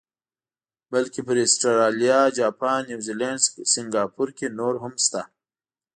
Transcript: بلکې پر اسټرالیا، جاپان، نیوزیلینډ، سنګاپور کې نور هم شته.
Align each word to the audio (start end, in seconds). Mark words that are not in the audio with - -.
بلکې 0.91 1.19
پر 1.27 1.37
اسټرالیا، 1.45 2.19
جاپان، 2.37 2.79
نیوزیلینډ، 2.89 3.39
سنګاپور 3.73 4.29
کې 4.37 4.47
نور 4.59 4.73
هم 4.83 4.93
شته. 5.05 5.21